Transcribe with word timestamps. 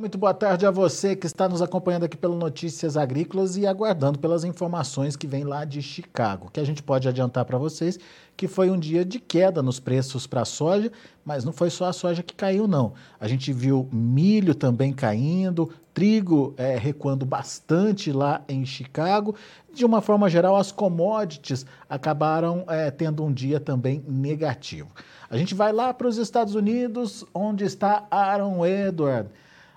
muito 0.00 0.16
boa 0.16 0.32
tarde 0.32 0.64
a 0.64 0.70
você 0.70 1.14
que 1.14 1.26
está 1.26 1.46
nos 1.46 1.60
acompanhando 1.60 2.04
aqui 2.04 2.16
pelo 2.16 2.34
Notícias 2.34 2.96
Agrícolas 2.96 3.58
e 3.58 3.66
aguardando 3.66 4.18
pelas 4.18 4.44
informações 4.44 5.14
que 5.14 5.26
vêm 5.26 5.44
lá 5.44 5.66
de 5.66 5.82
Chicago. 5.82 6.50
Que 6.50 6.58
a 6.58 6.64
gente 6.64 6.82
pode 6.82 7.06
adiantar 7.06 7.44
para 7.44 7.58
vocês 7.58 7.98
que 8.34 8.48
foi 8.48 8.70
um 8.70 8.78
dia 8.78 9.04
de 9.04 9.20
queda 9.20 9.62
nos 9.62 9.78
preços 9.78 10.26
para 10.26 10.40
a 10.40 10.46
soja, 10.46 10.90
mas 11.22 11.44
não 11.44 11.52
foi 11.52 11.68
só 11.68 11.84
a 11.84 11.92
soja 11.92 12.22
que 12.22 12.34
caiu, 12.34 12.66
não. 12.66 12.94
A 13.20 13.28
gente 13.28 13.52
viu 13.52 13.86
milho 13.92 14.54
também 14.54 14.90
caindo, 14.90 15.70
trigo 15.92 16.54
é, 16.56 16.78
recuando 16.78 17.26
bastante 17.26 18.10
lá 18.10 18.42
em 18.48 18.64
Chicago. 18.64 19.34
De 19.70 19.84
uma 19.84 20.00
forma 20.00 20.30
geral, 20.30 20.56
as 20.56 20.72
commodities 20.72 21.66
acabaram 21.90 22.64
é, 22.68 22.90
tendo 22.90 23.22
um 23.22 23.30
dia 23.30 23.60
também 23.60 24.02
negativo. 24.08 24.88
A 25.28 25.36
gente 25.36 25.54
vai 25.54 25.74
lá 25.74 25.92
para 25.92 26.08
os 26.08 26.16
Estados 26.16 26.54
Unidos, 26.54 27.22
onde 27.34 27.64
está 27.64 28.06
Aaron 28.10 28.64
Edward. 28.64 29.28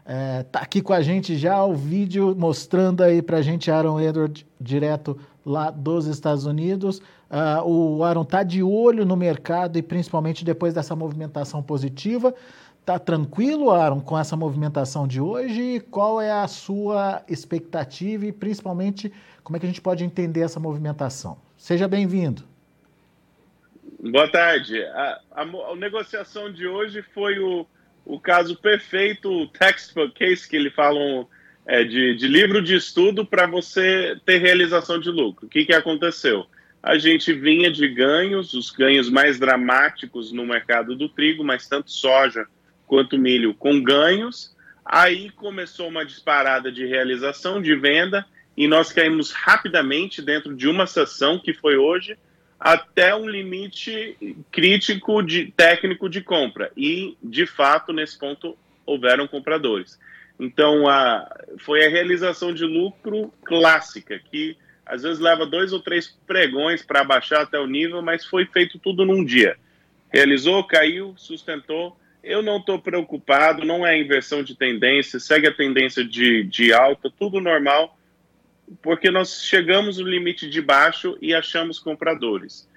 É, 0.05 0.43
tá 0.43 0.59
aqui 0.59 0.81
com 0.81 0.91
a 0.91 1.01
gente 1.01 1.37
já 1.37 1.63
o 1.63 1.73
vídeo 1.73 2.35
mostrando 2.37 3.01
aí 3.01 3.21
para 3.21 3.37
a 3.37 3.41
gente 3.41 3.71
Aaron 3.71 4.01
Edward 4.01 4.45
direto 4.59 5.17
lá 5.45 5.71
dos 5.71 6.07
Estados 6.07 6.45
Unidos. 6.45 6.99
Uh, 7.29 7.65
o 7.65 8.03
Aaron 8.03 8.25
tá 8.25 8.43
de 8.43 8.61
olho 8.61 9.05
no 9.05 9.15
mercado 9.15 9.77
e 9.77 9.81
principalmente 9.81 10.43
depois 10.43 10.73
dessa 10.73 10.95
movimentação 10.95 11.63
positiva. 11.63 12.33
Tá 12.85 12.99
tranquilo, 12.99 13.71
Aaron, 13.71 14.01
com 14.01 14.19
essa 14.19 14.35
movimentação 14.35 15.07
de 15.07 15.21
hoje? 15.21 15.79
Qual 15.89 16.21
é 16.21 16.31
a 16.31 16.47
sua 16.49 17.23
expectativa 17.29 18.25
e 18.25 18.31
principalmente 18.31 19.11
como 19.41 19.55
é 19.55 19.59
que 19.59 19.65
a 19.65 19.69
gente 19.69 19.81
pode 19.81 20.03
entender 20.03 20.41
essa 20.41 20.59
movimentação? 20.59 21.37
Seja 21.57 21.87
bem-vindo. 21.87 22.43
Boa 24.01 24.29
tarde. 24.29 24.83
A, 24.83 25.21
a, 25.31 25.41
a 25.43 25.75
negociação 25.77 26.51
de 26.51 26.67
hoje 26.67 27.01
foi 27.13 27.39
o, 27.39 27.65
o 28.05 28.19
caso 28.19 28.55
perfeito, 28.55 29.31
o 29.31 29.47
textbook 29.47 30.13
case 30.13 30.47
que 30.47 30.55
eles 30.55 30.73
falam 30.73 31.27
é, 31.65 31.83
de, 31.83 32.15
de 32.15 32.27
livro 32.27 32.61
de 32.61 32.75
estudo 32.75 33.25
para 33.25 33.47
você 33.47 34.17
ter 34.25 34.37
realização 34.39 34.99
de 34.99 35.09
lucro. 35.09 35.45
O 35.45 35.49
que, 35.49 35.65
que 35.65 35.73
aconteceu? 35.73 36.45
A 36.81 36.97
gente 36.97 37.31
vinha 37.31 37.71
de 37.71 37.87
ganhos, 37.87 38.53
os 38.53 38.69
ganhos 38.69 39.09
mais 39.09 39.39
dramáticos 39.39 40.33
no 40.33 40.45
mercado 40.45 40.95
do 40.95 41.07
trigo, 41.07 41.43
mas 41.43 41.67
tanto 41.67 41.89
soja 41.89 42.45
quanto 42.85 43.17
milho 43.17 43.53
com 43.53 43.81
ganhos. 43.81 44.53
Aí 44.85 45.29
começou 45.29 45.87
uma 45.87 46.05
disparada 46.05 46.69
de 46.69 46.85
realização, 46.85 47.61
de 47.61 47.73
venda, 47.73 48.25
e 48.55 48.67
nós 48.67 48.91
caímos 48.91 49.31
rapidamente 49.31 50.21
dentro 50.21 50.53
de 50.53 50.67
uma 50.67 50.85
sessão, 50.85 51.39
que 51.39 51.53
foi 51.53 51.77
hoje, 51.77 52.17
até 52.59 53.15
um 53.15 53.27
limite 53.27 54.37
crítico 54.51 55.21
de 55.21 55.51
técnico 55.51 56.09
de 56.09 56.21
compra. 56.21 56.71
E, 56.77 57.17
de 57.21 57.45
fato, 57.45 57.91
nesse 57.91 58.17
ponto, 58.17 58.57
houveram 58.85 59.27
compradores. 59.27 59.99
Então, 60.39 60.87
a, 60.87 61.29
foi 61.59 61.85
a 61.85 61.89
realização 61.89 62.53
de 62.53 62.65
lucro 62.65 63.33
clássica, 63.43 64.19
que 64.19 64.57
às 64.85 65.03
vezes 65.03 65.19
leva 65.19 65.45
dois 65.45 65.71
ou 65.71 65.79
três 65.79 66.17
pregões 66.25 66.81
para 66.81 67.03
baixar 67.03 67.41
até 67.41 67.59
o 67.59 67.67
nível, 67.67 68.01
mas 68.01 68.25
foi 68.25 68.45
feito 68.45 68.79
tudo 68.79 69.05
num 69.05 69.23
dia. 69.23 69.57
Realizou, 70.11 70.63
caiu, 70.63 71.13
sustentou. 71.17 71.97
Eu 72.23 72.41
não 72.41 72.57
estou 72.57 72.79
preocupado, 72.79 73.65
não 73.65 73.85
é 73.85 73.97
inversão 73.99 74.43
de 74.43 74.55
tendência, 74.55 75.19
segue 75.19 75.47
a 75.47 75.53
tendência 75.53 76.03
de, 76.05 76.43
de 76.43 76.71
alta, 76.71 77.11
tudo 77.17 77.41
normal 77.41 77.97
porque 78.81 79.11
nós 79.11 79.43
chegamos 79.43 79.97
no 79.97 80.07
limite 80.07 80.49
de 80.49 80.61
baixo 80.61 81.17
e 81.21 81.33
achamos 81.33 81.79
compradores. 81.79 82.67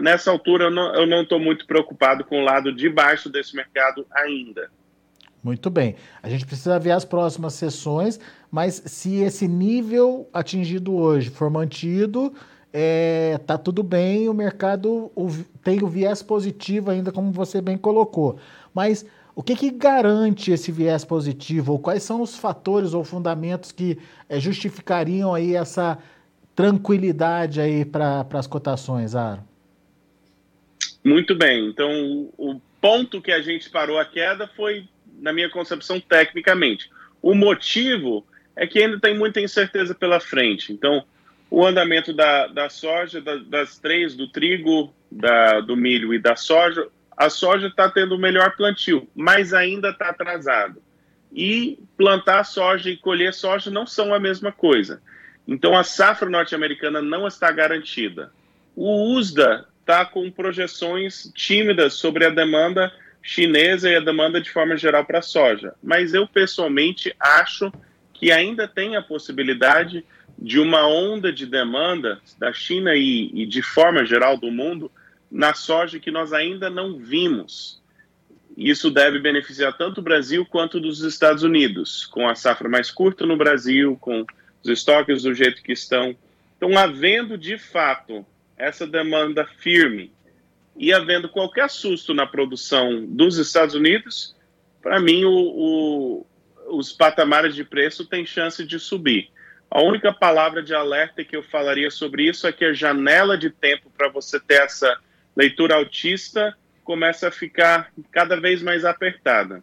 Nessa 0.00 0.30
altura, 0.30 0.64
eu 0.64 1.06
não 1.06 1.22
estou 1.22 1.38
muito 1.38 1.66
preocupado 1.66 2.24
com 2.24 2.40
o 2.40 2.44
lado 2.44 2.72
de 2.72 2.88
baixo 2.88 3.30
desse 3.30 3.54
mercado 3.54 4.06
ainda. 4.12 4.70
Muito 5.42 5.70
bem. 5.70 5.94
A 6.22 6.28
gente 6.28 6.44
precisa 6.44 6.78
ver 6.78 6.90
as 6.90 7.04
próximas 7.04 7.54
sessões, 7.54 8.18
mas 8.50 8.82
se 8.86 9.16
esse 9.22 9.46
nível 9.46 10.28
atingido 10.32 10.94
hoje 10.94 11.30
for 11.30 11.48
mantido, 11.48 12.34
é, 12.72 13.38
tá 13.46 13.56
tudo 13.56 13.82
bem, 13.82 14.28
o 14.28 14.34
mercado 14.34 15.10
tem 15.62 15.82
o 15.82 15.86
viés 15.86 16.22
positivo 16.22 16.90
ainda, 16.90 17.12
como 17.12 17.30
você 17.30 17.60
bem 17.60 17.78
colocou. 17.78 18.38
Mas 18.74 19.06
o 19.36 19.42
que, 19.42 19.54
que 19.54 19.70
garante 19.70 20.50
esse 20.50 20.72
viés 20.72 21.04
positivo? 21.04 21.72
Ou 21.72 21.78
quais 21.78 22.02
são 22.02 22.22
os 22.22 22.38
fatores 22.38 22.94
ou 22.94 23.04
fundamentos 23.04 23.70
que 23.70 23.98
é, 24.30 24.40
justificariam 24.40 25.34
aí 25.34 25.54
essa 25.54 25.98
tranquilidade 26.54 27.60
aí 27.60 27.84
para 27.84 28.26
as 28.32 28.46
cotações, 28.46 29.14
Aro? 29.14 29.44
Muito 31.04 31.34
bem. 31.34 31.68
Então, 31.68 32.30
o 32.38 32.58
ponto 32.80 33.20
que 33.20 33.30
a 33.30 33.42
gente 33.42 33.68
parou 33.68 33.98
a 33.98 34.06
queda 34.06 34.48
foi, 34.56 34.88
na 35.20 35.34
minha 35.34 35.50
concepção, 35.50 36.00
tecnicamente. 36.00 36.90
O 37.20 37.34
motivo 37.34 38.24
é 38.56 38.66
que 38.66 38.82
ainda 38.82 38.98
tem 38.98 39.14
muita 39.14 39.38
incerteza 39.38 39.94
pela 39.94 40.18
frente. 40.18 40.72
Então, 40.72 41.04
o 41.50 41.62
andamento 41.62 42.10
da, 42.10 42.46
da 42.46 42.70
soja, 42.70 43.20
da, 43.20 43.36
das 43.36 43.78
três, 43.78 44.14
do 44.14 44.28
trigo, 44.28 44.94
da, 45.12 45.60
do 45.60 45.76
milho 45.76 46.14
e 46.14 46.18
da 46.18 46.36
soja, 46.36 46.88
a 47.16 47.30
soja 47.30 47.68
está 47.68 47.88
tendo 47.88 48.14
o 48.14 48.18
melhor 48.18 48.54
plantio, 48.56 49.08
mas 49.14 49.54
ainda 49.54 49.90
está 49.90 50.10
atrasado. 50.10 50.82
E 51.32 51.78
plantar 51.96 52.44
soja 52.44 52.90
e 52.90 52.96
colher 52.96 53.32
soja 53.32 53.70
não 53.70 53.86
são 53.86 54.12
a 54.12 54.20
mesma 54.20 54.52
coisa. 54.52 55.00
Então 55.46 55.76
a 55.76 55.82
safra 55.82 56.28
norte-americana 56.28 57.00
não 57.00 57.26
está 57.26 57.50
garantida. 57.50 58.32
O 58.74 59.14
USDA 59.14 59.66
está 59.80 60.04
com 60.04 60.30
projeções 60.30 61.30
tímidas 61.34 61.94
sobre 61.94 62.26
a 62.26 62.30
demanda 62.30 62.92
chinesa 63.22 63.90
e 63.90 63.96
a 63.96 64.00
demanda 64.00 64.40
de 64.40 64.50
forma 64.50 64.76
geral 64.76 65.04
para 65.04 65.22
soja. 65.22 65.74
Mas 65.82 66.12
eu 66.12 66.26
pessoalmente 66.28 67.14
acho 67.18 67.72
que 68.12 68.30
ainda 68.30 68.68
tem 68.68 68.96
a 68.96 69.02
possibilidade 69.02 70.04
de 70.38 70.58
uma 70.58 70.86
onda 70.86 71.32
de 71.32 71.46
demanda 71.46 72.20
da 72.38 72.52
China 72.52 72.94
e, 72.94 73.30
e 73.34 73.46
de 73.46 73.62
forma 73.62 74.04
geral 74.04 74.36
do 74.36 74.50
mundo 74.50 74.90
na 75.30 75.54
soja 75.54 75.98
que 75.98 76.10
nós 76.10 76.32
ainda 76.32 76.70
não 76.70 76.98
vimos. 76.98 77.80
Isso 78.56 78.90
deve 78.90 79.18
beneficiar 79.18 79.76
tanto 79.76 79.98
o 79.98 80.04
Brasil 80.04 80.46
quanto 80.46 80.80
dos 80.80 81.02
Estados 81.02 81.42
Unidos, 81.42 82.06
com 82.06 82.28
a 82.28 82.34
safra 82.34 82.68
mais 82.68 82.90
curta 82.90 83.26
no 83.26 83.36
Brasil, 83.36 83.98
com 84.00 84.24
os 84.62 84.70
estoques 84.70 85.22
do 85.22 85.34
jeito 85.34 85.62
que 85.62 85.72
estão. 85.72 86.16
Então, 86.56 86.76
havendo 86.78 87.36
de 87.36 87.58
fato 87.58 88.24
essa 88.56 88.86
demanda 88.86 89.44
firme 89.58 90.10
e 90.74 90.92
havendo 90.92 91.28
qualquer 91.28 91.68
susto 91.68 92.14
na 92.14 92.26
produção 92.26 93.04
dos 93.04 93.36
Estados 93.36 93.74
Unidos, 93.74 94.34
para 94.82 94.98
mim 95.00 95.24
o, 95.24 95.32
o, 95.32 96.26
os 96.68 96.92
patamares 96.92 97.54
de 97.54 97.64
preço 97.64 98.06
têm 98.06 98.24
chance 98.24 98.64
de 98.64 98.78
subir. 98.78 99.30
A 99.70 99.82
única 99.82 100.12
palavra 100.12 100.62
de 100.62 100.74
alerta 100.74 101.24
que 101.24 101.36
eu 101.36 101.42
falaria 101.42 101.90
sobre 101.90 102.28
isso 102.28 102.46
é 102.46 102.52
que 102.52 102.64
a 102.64 102.72
janela 102.72 103.36
de 103.36 103.50
tempo 103.50 103.90
para 103.96 104.08
você 104.08 104.38
ter 104.38 104.62
essa 104.62 104.96
leitura 105.36 105.76
autista 105.76 106.56
começa 106.82 107.28
a 107.28 107.32
ficar 107.32 107.90
cada 108.10 108.40
vez 108.40 108.62
mais 108.62 108.84
apertada. 108.84 109.62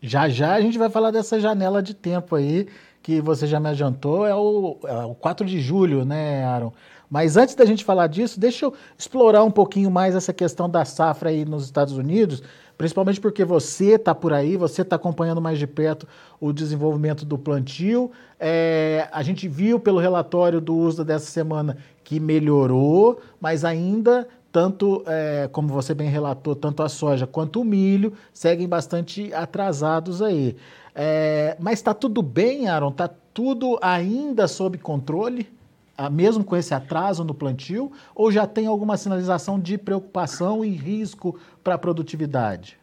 Já 0.00 0.28
já 0.28 0.54
a 0.54 0.60
gente 0.60 0.78
vai 0.78 0.90
falar 0.90 1.10
dessa 1.10 1.40
janela 1.40 1.82
de 1.82 1.94
tempo 1.94 2.36
aí, 2.36 2.68
que 3.02 3.20
você 3.20 3.46
já 3.46 3.58
me 3.58 3.68
adiantou, 3.68 4.26
é 4.26 4.34
o, 4.34 4.78
é 4.84 5.04
o 5.04 5.14
4 5.14 5.46
de 5.46 5.60
julho, 5.60 6.04
né, 6.04 6.44
Aaron? 6.44 6.72
Mas 7.10 7.36
antes 7.36 7.54
da 7.54 7.66
gente 7.66 7.84
falar 7.84 8.06
disso, 8.06 8.40
deixa 8.40 8.64
eu 8.64 8.74
explorar 8.96 9.44
um 9.44 9.50
pouquinho 9.50 9.90
mais 9.90 10.14
essa 10.14 10.32
questão 10.32 10.68
da 10.68 10.84
safra 10.84 11.28
aí 11.28 11.44
nos 11.44 11.64
Estados 11.64 11.94
Unidos, 11.94 12.42
principalmente 12.78 13.20
porque 13.20 13.44
você 13.44 13.96
está 13.96 14.14
por 14.14 14.32
aí, 14.32 14.56
você 14.56 14.80
está 14.80 14.96
acompanhando 14.96 15.40
mais 15.40 15.58
de 15.58 15.66
perto 15.66 16.08
o 16.40 16.52
desenvolvimento 16.52 17.26
do 17.26 17.36
plantio. 17.36 18.10
É, 18.40 19.08
a 19.12 19.22
gente 19.22 19.46
viu 19.46 19.78
pelo 19.78 20.00
relatório 20.00 20.58
do 20.60 20.74
uso 20.74 21.04
dessa 21.04 21.26
semana 21.26 21.76
que 22.02 22.18
melhorou, 22.18 23.20
mas 23.38 23.62
ainda 23.62 24.26
tanto, 24.52 25.02
é, 25.06 25.48
como 25.50 25.68
você 25.68 25.94
bem 25.94 26.10
relatou, 26.10 26.54
tanto 26.54 26.82
a 26.82 26.88
soja 26.88 27.26
quanto 27.26 27.62
o 27.62 27.64
milho 27.64 28.12
seguem 28.34 28.68
bastante 28.68 29.32
atrasados 29.32 30.20
aí. 30.20 30.54
É, 30.94 31.56
mas 31.58 31.78
está 31.78 31.94
tudo 31.94 32.20
bem, 32.20 32.68
Aaron? 32.68 32.90
Está 32.90 33.08
tudo 33.08 33.78
ainda 33.80 34.46
sob 34.46 34.76
controle, 34.76 35.48
ah, 35.96 36.10
mesmo 36.10 36.44
com 36.44 36.54
esse 36.54 36.74
atraso 36.74 37.24
no 37.24 37.32
plantio? 37.32 37.90
Ou 38.14 38.30
já 38.30 38.46
tem 38.46 38.66
alguma 38.66 38.98
sinalização 38.98 39.58
de 39.58 39.78
preocupação 39.78 40.62
e 40.62 40.68
risco 40.68 41.40
para 41.64 41.74
a 41.74 41.78
produtividade? 41.78 42.76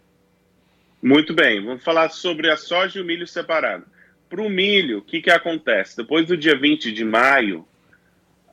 Muito 1.02 1.34
bem, 1.34 1.64
vamos 1.64 1.84
falar 1.84 2.10
sobre 2.10 2.50
a 2.50 2.58
soja 2.58 2.98
e 2.98 3.02
o 3.02 3.06
milho 3.06 3.28
separado. 3.28 3.86
Para 4.28 4.42
o 4.42 4.50
milho, 4.50 5.00
o 5.00 5.02
que, 5.02 5.22
que 5.22 5.30
acontece? 5.30 5.96
Depois 5.96 6.28
do 6.28 6.36
dia 6.36 6.60
20 6.60 6.92
de 6.92 7.06
maio, 7.06 7.66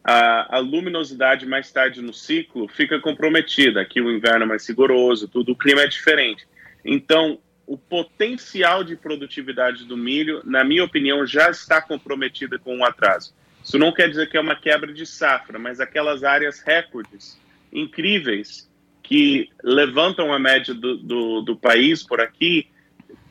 a, 0.09 0.57
a, 0.57 0.59
luminosidade 0.61 1.45
mais 1.45 1.73
tarde 1.73 2.01
no 2.01 2.13
ciclo 2.13 2.69
fica 2.69 3.01
comprometida. 3.01 3.81
Aqui 3.81 4.01
o 4.01 4.09
inverno 4.09 4.45
é 4.45 4.47
mais 4.47 4.65
rigoroso, 4.69 5.27
tudo, 5.27 5.51
o 5.51 5.57
clima 5.57 5.81
é 5.81 5.89
diferente. 5.89 6.47
Então, 6.85 7.41
o 7.67 7.77
potencial 7.77 8.85
de 8.85 8.95
produtividade 8.95 9.85
do 9.85 9.97
milho, 9.97 10.41
na 10.45 10.63
minha 10.63 10.85
opinião, 10.85 11.27
já 11.27 11.51
está 11.51 11.83
comprometida 11.83 12.57
com 12.57 12.77
um 12.77 12.85
atraso. 12.85 13.35
Isso 13.65 13.77
não 13.81 13.91
quer 13.91 14.09
dizer 14.09 14.31
que 14.31 14.37
é 14.37 14.41
uma 14.41 14.55
quebra 14.55 14.93
de 14.93 15.05
safra, 15.05 15.59
mas 15.59 15.81
aquelas 15.81 16.23
áreas 16.23 16.61
recordes 16.61 17.37
incríveis 17.73 18.71
que 19.03 19.51
levantam 19.61 20.33
a 20.33 20.39
média 20.39 20.73
do, 20.73 20.97
do, 20.99 21.41
do 21.41 21.57
país 21.57 22.05
por 22.05 22.21
aqui 22.21 22.69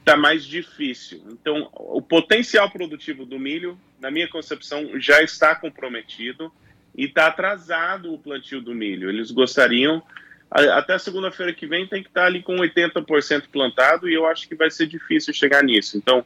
está 0.05 0.15
mais 0.15 0.45
difícil. 0.45 1.23
Então, 1.31 1.67
o 1.73 1.99
potencial 1.99 2.69
produtivo 2.69 3.25
do 3.25 3.39
milho, 3.39 3.75
na 3.99 4.11
minha 4.11 4.27
concepção, 4.27 4.99
já 4.99 5.23
está 5.23 5.55
comprometido 5.55 6.53
e 6.95 7.05
está 7.05 7.25
atrasado 7.25 8.13
o 8.13 8.19
plantio 8.19 8.61
do 8.61 8.75
milho. 8.75 9.09
Eles 9.09 9.31
gostariam, 9.31 10.03
até 10.51 10.99
segunda-feira 10.99 11.51
que 11.53 11.65
vem, 11.65 11.87
tem 11.87 12.03
que 12.03 12.09
estar 12.09 12.21
tá 12.21 12.27
ali 12.27 12.43
com 12.43 12.55
80% 12.57 13.49
plantado 13.51 14.07
e 14.07 14.13
eu 14.13 14.27
acho 14.27 14.47
que 14.47 14.53
vai 14.53 14.69
ser 14.69 14.85
difícil 14.85 15.33
chegar 15.33 15.63
nisso. 15.63 15.97
Então, 15.97 16.23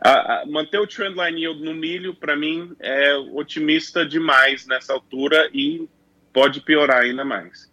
a, 0.00 0.42
a, 0.42 0.46
manter 0.46 0.78
o 0.78 0.86
trendline 0.86 1.42
yield 1.42 1.60
no 1.60 1.74
milho, 1.74 2.14
para 2.14 2.36
mim, 2.36 2.72
é 2.78 3.16
otimista 3.16 4.06
demais 4.06 4.64
nessa 4.64 4.92
altura 4.92 5.50
e 5.52 5.88
pode 6.32 6.60
piorar 6.60 7.02
ainda 7.02 7.24
mais. 7.24 7.68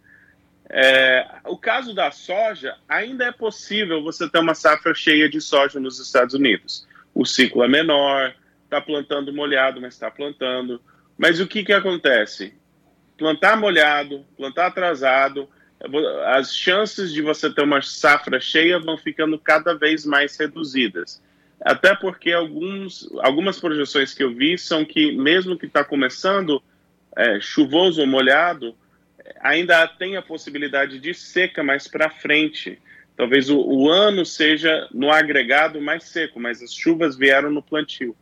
É, 0.72 1.26
o 1.46 1.58
caso 1.58 1.92
da 1.92 2.12
soja, 2.12 2.76
ainda 2.88 3.24
é 3.24 3.32
possível 3.32 4.02
você 4.02 4.28
ter 4.30 4.38
uma 4.38 4.54
safra 4.54 4.94
cheia 4.94 5.28
de 5.28 5.40
soja 5.40 5.80
nos 5.80 5.98
Estados 5.98 6.34
Unidos. 6.34 6.86
O 7.12 7.26
ciclo 7.26 7.64
é 7.64 7.68
menor, 7.68 8.32
está 8.64 8.80
plantando 8.80 9.32
molhado, 9.32 9.80
mas 9.80 9.94
está 9.94 10.10
plantando. 10.10 10.80
Mas 11.18 11.40
o 11.40 11.46
que, 11.46 11.64
que 11.64 11.72
acontece? 11.72 12.54
Plantar 13.18 13.56
molhado, 13.56 14.24
plantar 14.36 14.66
atrasado, 14.66 15.48
as 16.26 16.54
chances 16.54 17.12
de 17.12 17.20
você 17.20 17.52
ter 17.52 17.62
uma 17.62 17.82
safra 17.82 18.40
cheia 18.40 18.78
vão 18.78 18.96
ficando 18.96 19.38
cada 19.38 19.74
vez 19.74 20.06
mais 20.06 20.36
reduzidas. 20.38 21.20
Até 21.60 21.96
porque 21.96 22.32
alguns, 22.32 23.10
algumas 23.20 23.58
projeções 23.58 24.14
que 24.14 24.22
eu 24.22 24.32
vi 24.32 24.56
são 24.56 24.84
que, 24.84 25.12
mesmo 25.12 25.58
que 25.58 25.66
está 25.66 25.84
começando 25.84 26.62
é, 27.16 27.40
chuvoso 27.40 28.00
ou 28.00 28.06
molhado, 28.06 28.74
ainda 29.40 29.86
tem 29.86 30.16
a 30.16 30.22
possibilidade 30.22 30.98
de 30.98 31.14
seca 31.14 31.62
mais 31.62 31.86
para 31.86 32.10
frente. 32.10 32.78
Talvez 33.16 33.50
o, 33.50 33.58
o, 33.58 33.90
ano 33.90 34.24
seja 34.24 34.88
no 34.92 35.10
agregado 35.10 35.80
mais 35.80 36.04
seco, 36.04 36.40
mas 36.40 36.62
as 36.62 36.72
chuvas 36.72 37.16
vieram 37.16 37.50
no 37.50 37.62
plantio. 37.62 38.16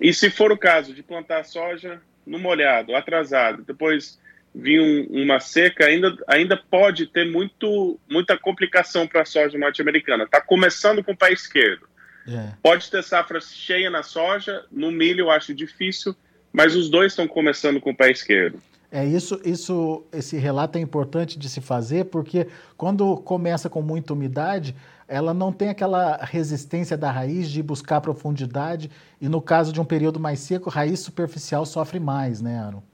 E 0.00 0.12
se 0.12 0.30
for 0.30 0.52
o 0.52 0.58
caso 0.58 0.92
de 0.92 1.02
plantar 1.02 1.44
soja 1.44 2.00
no 2.26 2.38
molhado, 2.38 2.94
atrasado, 2.94 3.62
depois 3.62 4.18
vir 4.54 4.80
um, 4.80 5.22
uma 5.22 5.40
seca, 5.40 5.86
ainda, 5.86 6.16
ainda 6.28 6.56
pode 6.56 7.06
ter 7.06 7.30
muito, 7.30 7.98
muita 8.08 8.38
complicação 8.38 9.06
para 9.06 9.22
a 9.22 9.24
soja 9.24 9.58
norte-americana. 9.58 10.24
Está 10.24 10.40
começando 10.40 11.02
com 11.02 11.12
o 11.12 11.16
pé 11.16 11.32
esquerdo. 11.32 11.88
Yeah. 12.26 12.50
É. 12.50 12.56
Pode 12.62 12.90
ter 12.90 13.02
safra 13.02 13.40
cheia 13.40 13.90
na 13.90 14.02
soja, 14.02 14.64
no 14.70 14.90
milho 14.90 15.22
eu 15.22 15.30
acho 15.30 15.54
difícil, 15.54 16.14
mas 16.52 16.76
os 16.76 16.88
dois 16.88 17.12
estão 17.12 17.26
começando 17.26 17.80
com 17.80 17.90
o 17.90 17.96
pé 17.96 18.10
esquerdo. 18.10 18.62
É 18.96 19.04
isso, 19.04 19.40
isso, 19.44 20.06
esse 20.12 20.36
relato 20.36 20.78
é 20.78 20.80
importante 20.80 21.36
de 21.36 21.48
se 21.48 21.60
fazer 21.60 22.04
porque 22.04 22.46
quando 22.76 23.16
começa 23.16 23.68
com 23.68 23.82
muita 23.82 24.12
umidade, 24.12 24.72
ela 25.08 25.34
não 25.34 25.52
tem 25.52 25.68
aquela 25.68 26.16
resistência 26.18 26.96
da 26.96 27.10
raiz 27.10 27.50
de 27.50 27.60
buscar 27.60 28.00
profundidade 28.00 28.88
e 29.20 29.28
no 29.28 29.42
caso 29.42 29.72
de 29.72 29.80
um 29.80 29.84
período 29.84 30.20
mais 30.20 30.38
seco, 30.38 30.70
raiz 30.70 31.00
superficial 31.00 31.66
sofre 31.66 31.98
mais, 31.98 32.40
né, 32.40 32.56
Aaron? 32.56 32.84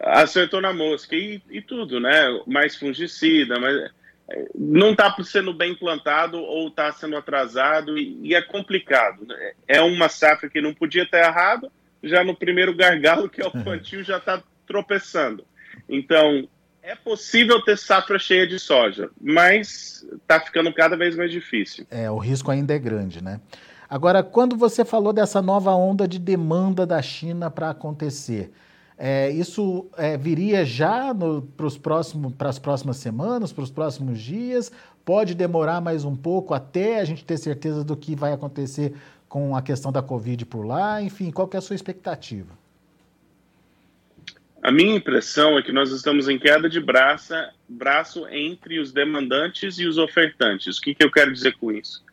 Acertou 0.00 0.60
na 0.60 0.74
mosca 0.74 1.16
e, 1.16 1.40
e 1.48 1.62
tudo, 1.62 1.98
né? 1.98 2.38
Mais 2.46 2.76
fungicida, 2.76 3.58
mas 3.58 3.90
não 4.54 4.90
está 4.90 5.16
sendo 5.24 5.54
bem 5.54 5.74
plantado 5.74 6.38
ou 6.38 6.68
está 6.68 6.92
sendo 6.92 7.16
atrasado 7.16 7.96
e, 7.96 8.20
e, 8.22 8.34
é 8.34 8.42
complicado. 8.42 9.26
Né? 9.26 9.52
É 9.66 9.80
uma 9.80 10.10
safra 10.10 10.50
que 10.50 10.60
não 10.60 10.74
podia 10.74 11.06
ter 11.06 11.24
errado, 11.24 11.72
já 12.02 12.22
no 12.22 12.36
primeiro 12.36 12.74
gargalo 12.76 13.30
que 13.30 13.40
é 13.40 13.46
o 13.46 13.50
plantio 13.50 14.04
já 14.04 14.18
está 14.18 14.42
tropeçando. 14.70 15.44
Então, 15.88 16.48
é 16.80 16.94
possível 16.94 17.60
ter 17.60 17.76
safra 17.76 18.20
cheia 18.20 18.46
de 18.46 18.56
soja, 18.56 19.10
mas 19.20 20.06
está 20.22 20.38
ficando 20.38 20.72
cada 20.72 20.96
vez 20.96 21.16
mais 21.16 21.32
difícil. 21.32 21.84
É, 21.90 22.08
o 22.08 22.18
risco 22.18 22.52
ainda 22.52 22.72
é 22.72 22.78
grande, 22.78 23.22
né? 23.22 23.40
Agora, 23.88 24.22
quando 24.22 24.56
você 24.56 24.84
falou 24.84 25.12
dessa 25.12 25.42
nova 25.42 25.74
onda 25.74 26.06
de 26.06 26.20
demanda 26.20 26.86
da 26.86 27.02
China 27.02 27.50
para 27.50 27.70
acontecer, 27.70 28.52
é, 28.96 29.28
isso 29.30 29.88
é, 29.96 30.16
viria 30.16 30.64
já 30.64 31.12
para 31.56 32.48
as 32.48 32.58
próximas 32.60 32.98
semanas, 32.98 33.52
para 33.52 33.64
os 33.64 33.70
próximos 33.72 34.20
dias? 34.20 34.70
Pode 35.04 35.34
demorar 35.34 35.80
mais 35.80 36.04
um 36.04 36.14
pouco 36.14 36.54
até 36.54 37.00
a 37.00 37.04
gente 37.04 37.24
ter 37.24 37.38
certeza 37.38 37.82
do 37.82 37.96
que 37.96 38.14
vai 38.14 38.32
acontecer 38.32 38.94
com 39.28 39.56
a 39.56 39.62
questão 39.62 39.90
da 39.90 40.00
Covid 40.00 40.46
por 40.46 40.64
lá? 40.64 41.02
Enfim, 41.02 41.32
qual 41.32 41.50
é 41.52 41.56
a 41.56 41.60
sua 41.60 41.74
expectativa? 41.74 42.59
A 44.62 44.70
minha 44.70 44.94
impressão 44.94 45.58
é 45.58 45.62
que 45.62 45.72
nós 45.72 45.90
estamos 45.90 46.28
em 46.28 46.38
queda 46.38 46.68
de 46.68 46.78
braça, 46.80 47.50
braço 47.66 48.28
entre 48.28 48.78
os 48.78 48.92
demandantes 48.92 49.78
e 49.78 49.86
os 49.86 49.96
ofertantes. 49.96 50.76
O 50.76 50.80
que, 50.82 50.94
que 50.94 51.02
eu 51.02 51.10
quero 51.10 51.32
dizer 51.32 51.56
com 51.56 51.72
isso? 51.72 52.04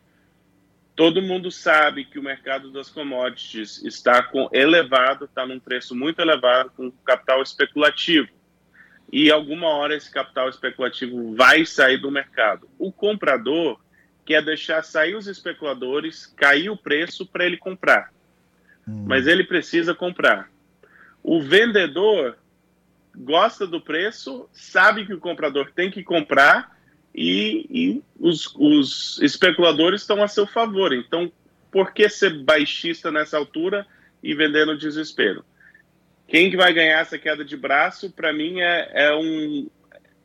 Todo 0.96 1.22
mundo 1.22 1.50
sabe 1.50 2.06
que 2.06 2.18
o 2.18 2.22
mercado 2.22 2.72
das 2.72 2.88
commodities 2.88 3.84
está 3.84 4.22
com 4.22 4.48
elevado, 4.50 5.26
está 5.26 5.46
num 5.46 5.60
preço 5.60 5.94
muito 5.94 6.20
elevado, 6.20 6.72
com 6.74 6.90
capital 7.04 7.42
especulativo. 7.42 8.28
E 9.12 9.30
alguma 9.30 9.68
hora 9.68 9.94
esse 9.94 10.10
capital 10.10 10.48
especulativo 10.48 11.36
vai 11.36 11.66
sair 11.66 11.98
do 11.98 12.10
mercado. 12.10 12.68
O 12.78 12.90
comprador 12.90 13.78
quer 14.24 14.42
deixar 14.42 14.82
sair 14.82 15.14
os 15.14 15.26
especuladores, 15.26 16.26
cair 16.26 16.70
o 16.70 16.76
preço 16.76 17.26
para 17.26 17.44
ele 17.44 17.58
comprar. 17.58 18.12
Hum. 18.86 19.04
Mas 19.06 19.26
ele 19.26 19.44
precisa 19.44 19.94
comprar. 19.94 20.50
O 21.22 21.40
vendedor 21.40 22.38
gosta 23.16 23.66
do 23.66 23.80
preço, 23.80 24.48
sabe 24.52 25.04
que 25.04 25.14
o 25.14 25.20
comprador 25.20 25.72
tem 25.74 25.90
que 25.90 26.02
comprar 26.02 26.76
e, 27.14 27.66
e 27.68 28.02
os, 28.18 28.54
os, 28.56 29.20
especuladores 29.20 30.02
estão 30.02 30.22
a 30.22 30.28
seu 30.28 30.46
favor. 30.46 30.92
Então, 30.92 31.30
por 31.70 31.92
que 31.92 32.08
ser 32.08 32.42
baixista 32.44 33.10
nessa 33.10 33.36
altura 33.36 33.86
e 34.22 34.34
vender 34.34 34.64
no 34.66 34.78
desespero? 34.78 35.44
Quem 36.28 36.50
que 36.50 36.56
vai 36.56 36.72
ganhar 36.72 37.00
essa 37.00 37.18
queda 37.18 37.44
de 37.44 37.56
braço, 37.56 38.10
para 38.10 38.32
mim, 38.32 38.60
é, 38.60 38.90
é, 38.92 39.14
um, 39.16 39.68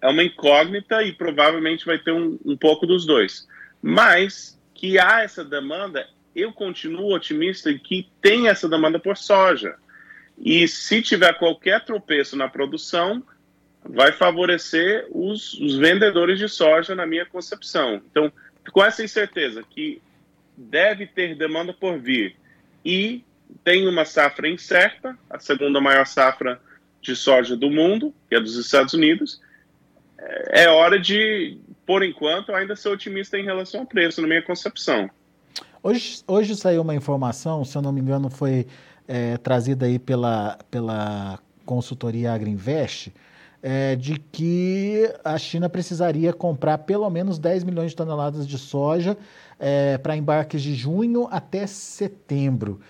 é 0.02 0.08
uma 0.08 0.24
incógnita 0.24 1.02
e 1.02 1.14
provavelmente 1.14 1.86
vai 1.86 1.98
ter 1.98 2.12
um, 2.12 2.38
um 2.46 2.58
pouco 2.58 2.86
dos 2.86 3.06
dois. 3.06 3.48
Mas 3.82 4.60
que 4.74 5.00
há 5.00 5.22
essa 5.22 5.44
demanda, 5.44 6.08
eu 6.36 6.52
continuo 6.52 7.14
otimista 7.14 7.72
em 7.72 7.78
que 7.78 8.10
tem 8.22 8.50
essa 8.50 8.68
demanda 8.68 9.00
por 9.00 9.18
soja. 9.18 9.76
E 10.44 10.68
se 10.68 11.02
tiver 11.02 11.34
qualquer 11.40 11.86
tropeço 11.86 12.36
na 12.36 12.50
produção, 12.50 13.24
vai 13.86 14.12
favorecer 14.12 15.08
os, 15.10 15.54
os, 15.54 15.78
vendedores 15.78 16.38
de 16.38 16.50
soja, 16.50 16.94
na 16.94 17.06
minha 17.06 17.26
concepção. 17.26 18.02
Então, 18.12 18.30
com 18.72 18.84
essa 18.84 19.02
incerteza 19.02 19.64
que 19.64 20.02
deve 20.58 21.08
ter 21.08 21.36
demanda 21.36 21.74
por 21.74 21.98
vir 21.98 22.36
e 22.84 23.24
tem 23.64 23.88
uma 23.88 24.04
safra 24.04 24.50
incerta, 24.50 25.18
a 25.30 25.40
segunda 25.40 25.80
maior 25.80 26.06
safra 26.06 26.60
de 27.02 27.16
soja 27.16 27.56
do 27.56 27.70
mundo, 27.70 28.14
que 28.28 28.36
é 28.36 28.40
dos 28.40 28.58
Estados 28.58 28.94
Unidos, 28.94 29.42
é, 30.18 30.64
é 30.64 30.70
hora 30.70 31.00
de, 31.00 31.58
por 31.86 32.04
enquanto, 32.04 32.54
ainda 32.54 32.76
ser 32.76 32.90
otimista 32.90 33.38
em 33.38 33.46
relação 33.46 33.82
ao 33.82 33.86
preço, 33.86 34.22
na 34.22 34.28
minha 34.28 34.42
concepção. 34.42 35.10
Hoje, 35.82 36.22
hoje 36.28 36.56
saiu 36.56 36.82
uma 36.82 36.96
informação, 36.96 37.64
se 37.64 37.78
eu 37.78 37.82
não 37.82 37.92
me 37.92 38.02
engano, 38.02 38.30
foi 38.30 38.66
é, 39.08 39.38
trazida 39.38 39.86
aí 39.86 40.00
pela, 40.00 40.58
pela 40.70 41.40
consultoria 41.66 42.34
Agriinvest, 42.34 43.12
é, 43.62 43.96
de 43.96 44.20
que 44.20 45.10
a 45.24 45.38
China 45.38 45.70
precisaria 45.70 46.34
comprar 46.34 46.80
pelo 46.80 47.10
menos 47.10 47.40
10 47.40 47.64
milhões 47.64 47.92
de 47.92 47.98
toneladas 47.98 48.48
de 48.48 48.58
soja 48.58 49.18
é, 49.60 49.98
para 49.98 50.18
embarques 50.18 50.62
de 50.62 50.76
junho 50.76 51.28
até 51.32 51.66
setembro. 51.66 52.82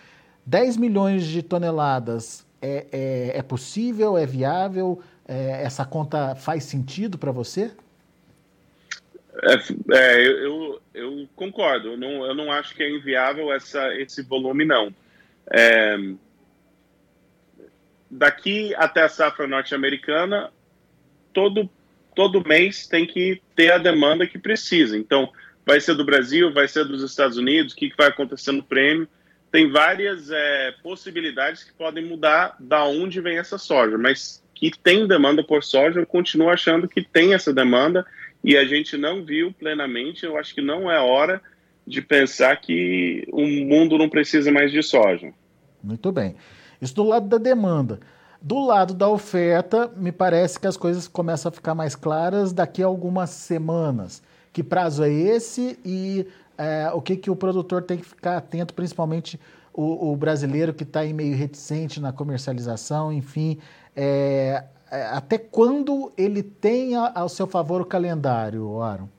10 0.45 0.77
milhões 0.77 1.25
de 1.25 1.43
toneladas 1.43 2.45
é, 2.61 2.87
é, 2.91 3.37
é 3.37 3.41
possível, 3.41 4.17
é 4.17 4.25
viável? 4.25 5.01
É, 5.27 5.61
essa 5.63 5.85
conta 5.85 6.35
faz 6.35 6.63
sentido 6.63 7.17
para 7.17 7.31
você? 7.31 7.71
É, 9.41 9.97
é, 9.97 10.27
eu, 10.27 10.81
eu, 10.93 11.27
concordo. 11.35 11.89
Eu 11.89 11.97
não, 11.97 12.25
eu 12.25 12.35
não 12.35 12.51
acho 12.51 12.75
que 12.75 12.83
é 12.83 12.89
inviável 12.89 13.51
essa, 13.53 13.93
esse 13.95 14.21
volume, 14.21 14.65
não. 14.65 14.93
É, 15.51 15.97
daqui 18.09 18.73
até 18.75 19.01
a 19.01 19.09
safra 19.09 19.47
norte-americana, 19.47 20.51
todo, 21.33 21.69
todo 22.15 22.47
mês 22.47 22.87
tem 22.87 23.05
que 23.05 23.41
ter 23.55 23.71
a 23.71 23.77
demanda 23.77 24.27
que 24.27 24.37
precisa. 24.37 24.97
Então, 24.97 25.31
vai 25.65 25.79
ser 25.79 25.95
do 25.95 26.05
Brasil, 26.05 26.53
vai 26.53 26.67
ser 26.67 26.85
dos 26.85 27.03
Estados 27.03 27.37
Unidos, 27.37 27.73
o 27.73 27.75
que, 27.75 27.89
que 27.89 27.97
vai 27.97 28.07
acontecer 28.07 28.51
no 28.51 28.63
prêmio. 28.63 29.07
Tem 29.51 29.69
várias 29.69 30.31
é, 30.31 30.71
possibilidades 30.83 31.63
que 31.63 31.73
podem 31.73 32.05
mudar 32.05 32.55
da 32.59 32.83
onde 32.85 33.21
vem 33.21 33.37
essa 33.37 33.57
soja, 33.57 33.97
mas 33.97 34.43
que 34.53 34.71
tem 34.71 35.07
demanda 35.07 35.43
por 35.43 35.63
soja, 35.63 35.99
eu 35.99 36.05
continuo 36.05 36.49
achando 36.49 36.87
que 36.87 37.03
tem 37.03 37.33
essa 37.33 37.53
demanda 37.53 38.05
e 38.43 38.57
a 38.57 38.65
gente 38.65 38.97
não 38.97 39.23
viu 39.23 39.53
plenamente. 39.53 40.25
Eu 40.25 40.37
acho 40.37 40.53
que 40.53 40.61
não 40.61 40.91
é 40.91 40.99
hora 40.99 41.41
de 41.85 42.01
pensar 42.01 42.55
que 42.57 43.27
o 43.31 43.45
mundo 43.45 43.97
não 43.97 44.09
precisa 44.09 44.51
mais 44.51 44.71
de 44.71 44.81
soja. 44.81 45.33
Muito 45.83 46.11
bem. 46.11 46.35
Isso 46.81 46.95
do 46.95 47.03
lado 47.03 47.27
da 47.27 47.37
demanda. 47.37 47.99
Do 48.41 48.65
lado 48.65 48.93
da 48.93 49.07
oferta, 49.07 49.89
me 49.95 50.11
parece 50.11 50.59
que 50.59 50.67
as 50.67 50.75
coisas 50.75 51.07
começam 51.07 51.49
a 51.49 51.51
ficar 51.51 51.73
mais 51.73 51.95
claras 51.95 52.51
daqui 52.51 52.83
a 52.83 52.85
algumas 52.85 53.29
semanas. 53.29 54.21
Que 54.51 54.61
prazo 54.61 55.03
é 55.03 55.09
esse 55.09 55.79
e 55.83 56.27
é, 56.57 56.89
o 56.93 57.01
que, 57.01 57.15
que 57.15 57.31
o 57.31 57.35
produtor 57.35 57.83
tem 57.83 57.97
que 57.97 58.05
ficar 58.05 58.37
atento, 58.37 58.73
principalmente 58.73 59.39
o, 59.73 60.11
o 60.11 60.15
brasileiro 60.15 60.73
que 60.73 60.83
está 60.83 61.03
meio 61.05 61.35
reticente 61.35 61.99
na 61.99 62.13
comercialização, 62.13 63.11
enfim, 63.11 63.57
é, 63.95 64.63
é, 64.91 65.05
até 65.07 65.37
quando 65.37 66.11
ele 66.17 66.43
tem 66.43 66.95
ao 66.95 67.27
seu 67.27 67.47
favor 67.47 67.81
o 67.81 67.85
calendário, 67.85 68.81
Aaron? 68.81 69.09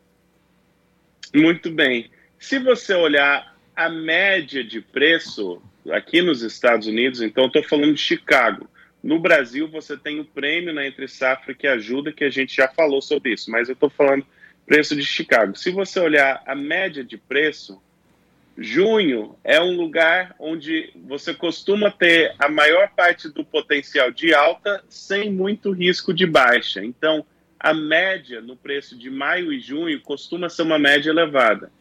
Muito 1.35 1.71
bem. 1.71 2.11
Se 2.45 2.59
você 2.59 2.93
olhar 2.93 3.57
a 3.75 3.89
média 3.89 4.63
de 4.63 4.79
preço 4.79 5.63
aqui 5.91 6.21
nos 6.21 6.43
Estados 6.43 6.87
Unidos, 6.87 7.23
então 7.23 7.47
estou 7.47 7.63
falando 7.63 7.95
de 7.95 8.01
Chicago. 8.03 8.69
No 9.03 9.19
Brasil, 9.19 9.67
você 9.67 9.97
tem 9.97 10.21
o 10.21 10.27
prêmio 10.27 10.71
na 10.71 10.87
Entre 10.87 11.09
Safra 11.09 11.55
que 11.55 11.67
ajuda, 11.67 12.13
que 12.13 12.23
a 12.23 12.29
gente 12.29 12.55
já 12.55 12.69
falou 12.69 13.01
sobre 13.01 13.33
isso, 13.33 13.51
mas 13.51 13.71
eu 13.71 13.73
estou 13.73 13.89
falando 13.89 14.27
preço 14.67 14.95
de 14.95 15.03
Chicago. 15.07 15.57
Se 15.57 15.71
você 15.71 15.99
olhar 15.99 16.43
a 16.47 16.55
média 16.55 17.03
de 17.03 17.17
preço, 17.17 17.83
junho 18.59 19.35
é 19.43 19.59
um 19.59 19.75
lugar 19.75 20.37
onde 20.39 20.93
você 20.97 21.33
costuma 21.33 21.91
ter 21.91 22.35
a 22.39 22.47
maior 22.47 22.91
parte 22.91 23.27
do 23.31 23.43
potencial 23.43 24.11
de 24.11 24.35
alta 24.35 24.85
sem 24.87 25.33
muito 25.33 25.71
risco 25.71 26.13
de 26.13 26.27
baixa. 26.27 26.85
Então, 26.85 27.25
a 27.59 27.73
média 27.73 28.43
no 28.43 28.55
preço 28.55 28.99
de 28.99 29.09
maio 29.09 29.51
e 29.51 29.59
junho 29.59 29.99
costuma 30.03 30.51
ser 30.51 30.61
uma 30.61 30.79
média 30.79 31.09
elevada. 31.09 31.73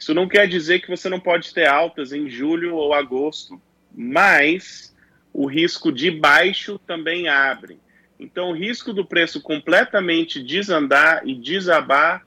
Isso 0.00 0.14
não 0.14 0.26
quer 0.26 0.48
dizer 0.48 0.80
que 0.80 0.88
você 0.88 1.10
não 1.10 1.20
pode 1.20 1.52
ter 1.52 1.66
altas 1.66 2.10
em 2.10 2.30
julho 2.30 2.74
ou 2.74 2.94
agosto, 2.94 3.60
mas 3.94 4.96
o 5.30 5.46
risco 5.46 5.92
de 5.92 6.10
baixo 6.10 6.78
também 6.78 7.28
abre. 7.28 7.78
Então, 8.18 8.48
o 8.48 8.54
risco 8.54 8.94
do 8.94 9.04
preço 9.04 9.42
completamente 9.42 10.42
desandar 10.42 11.20
e 11.26 11.34
desabar 11.34 12.24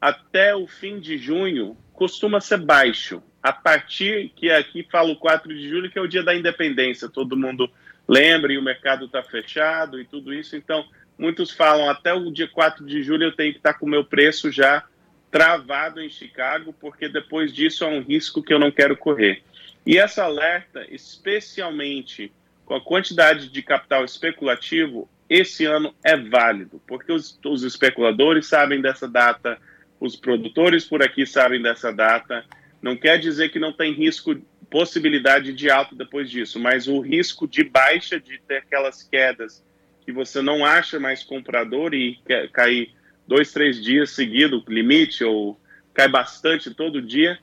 até 0.00 0.56
o 0.56 0.66
fim 0.66 0.98
de 0.98 1.16
junho 1.16 1.76
costuma 1.92 2.40
ser 2.40 2.58
baixo. 2.58 3.22
A 3.40 3.52
partir 3.52 4.32
que 4.34 4.50
aqui 4.50 4.86
falo 4.90 5.12
o 5.12 5.16
4 5.16 5.54
de 5.54 5.68
julho, 5.68 5.88
que 5.88 5.98
é 5.98 6.02
o 6.02 6.08
dia 6.08 6.22
da 6.22 6.34
independência, 6.34 7.08
todo 7.08 7.36
mundo 7.36 7.70
lembra 8.08 8.52
e 8.52 8.58
o 8.58 8.62
mercado 8.62 9.04
está 9.04 9.22
fechado 9.22 10.00
e 10.00 10.04
tudo 10.04 10.34
isso. 10.34 10.56
Então, 10.56 10.84
Muitos 11.16 11.50
falam 11.50 11.88
até 11.88 12.12
o 12.12 12.30
dia 12.30 12.48
4 12.48 12.84
de 12.84 13.02
julho 13.02 13.24
eu 13.24 13.36
tenho 13.36 13.52
que 13.52 13.58
estar 13.58 13.74
com 13.74 13.86
o 13.86 13.88
meu 13.88 14.04
preço 14.04 14.50
já 14.50 14.84
travado 15.34 16.00
em 16.00 16.08
Chicago, 16.08 16.72
porque 16.72 17.08
depois 17.08 17.52
disso 17.52 17.82
é 17.82 17.88
um 17.88 18.00
risco 18.00 18.40
que 18.40 18.54
eu 18.54 18.58
não 18.60 18.70
quero 18.70 18.96
correr. 18.96 19.42
E 19.84 19.98
essa 19.98 20.22
alerta, 20.22 20.86
especialmente 20.88 22.30
com 22.64 22.72
a 22.76 22.80
quantidade 22.80 23.48
de 23.48 23.60
capital 23.60 24.04
especulativo, 24.04 25.08
esse 25.28 25.64
ano 25.64 25.92
é 26.04 26.16
válido, 26.16 26.80
porque 26.86 27.10
os, 27.10 27.36
os 27.44 27.64
especuladores 27.64 28.46
sabem 28.46 28.80
dessa 28.80 29.08
data, 29.08 29.58
os 29.98 30.14
produtores 30.14 30.84
por 30.84 31.02
aqui 31.02 31.26
sabem 31.26 31.60
dessa 31.60 31.92
data. 31.92 32.44
Não 32.80 32.96
quer 32.96 33.18
dizer 33.18 33.48
que 33.48 33.58
não 33.58 33.72
tem 33.72 33.92
risco, 33.92 34.40
possibilidade 34.70 35.52
de 35.52 35.68
alta 35.68 35.96
depois 35.96 36.30
disso, 36.30 36.60
mas 36.60 36.86
o 36.86 37.00
risco 37.00 37.48
de 37.48 37.64
baixa, 37.64 38.20
de 38.20 38.40
ter 38.46 38.58
aquelas 38.58 39.02
quedas 39.02 39.64
que 40.06 40.12
você 40.12 40.40
não 40.40 40.64
acha 40.64 41.00
mais 41.00 41.24
comprador 41.24 41.92
e 41.92 42.20
cair 42.52 42.94
dois, 43.26 43.52
três 43.52 43.82
dias 43.82 44.10
seguido, 44.10 44.64
limite, 44.68 45.24
ou 45.24 45.58
cai 45.92 46.08
bastante 46.08 46.74
todo 46.74 47.00
dia, 47.00 47.38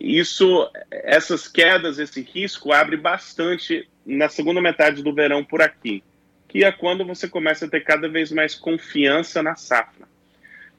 isso, 0.00 0.70
essas 0.90 1.48
quedas, 1.48 1.98
esse 1.98 2.22
risco 2.22 2.72
abre 2.72 2.96
bastante 2.96 3.88
na 4.06 4.28
segunda 4.28 4.60
metade 4.60 5.02
do 5.02 5.12
verão 5.12 5.44
por 5.44 5.60
aqui, 5.60 6.02
que 6.46 6.64
é 6.64 6.70
quando 6.70 7.04
você 7.04 7.28
começa 7.28 7.66
a 7.66 7.68
ter 7.68 7.80
cada 7.82 8.08
vez 8.08 8.30
mais 8.30 8.54
confiança 8.54 9.42
na 9.42 9.56
safra. 9.56 10.06